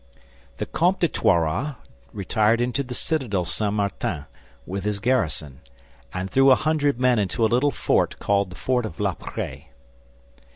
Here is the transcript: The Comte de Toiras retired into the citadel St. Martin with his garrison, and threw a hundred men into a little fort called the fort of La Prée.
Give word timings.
The 0.57 0.65
Comte 0.65 0.99
de 0.99 1.07
Toiras 1.07 1.75
retired 2.11 2.59
into 2.59 2.81
the 2.81 2.95
citadel 2.95 3.45
St. 3.45 3.71
Martin 3.71 4.25
with 4.65 4.83
his 4.83 4.99
garrison, 4.99 5.59
and 6.11 6.27
threw 6.31 6.49
a 6.49 6.55
hundred 6.55 6.99
men 6.99 7.19
into 7.19 7.45
a 7.45 7.53
little 7.53 7.69
fort 7.69 8.17
called 8.17 8.49
the 8.49 8.55
fort 8.55 8.87
of 8.87 8.99
La 8.99 9.13
Prée. 9.13 9.65